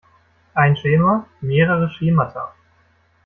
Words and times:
Ein 0.55 0.75
Schema, 0.77 1.27
mehrere 1.41 1.87
Schemata. 1.91 2.55